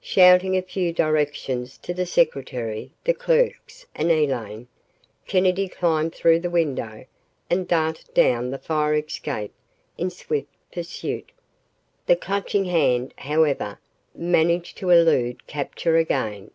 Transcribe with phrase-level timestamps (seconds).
[0.00, 4.68] Shouting a few directions to the secretary, the clerks and Elaine,
[5.26, 7.04] Kennedy climbed through the window
[7.50, 9.52] and darted down the fire escape
[9.98, 11.32] in swift pursuit.
[12.06, 13.80] The Clutching Hand, however,
[14.14, 16.52] managed to elude capture again.